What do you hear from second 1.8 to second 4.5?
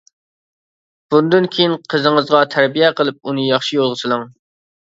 قىزىڭىزغا تەربىيە قىلىپ ئۇنى ياخشى يولغا سېلىڭ.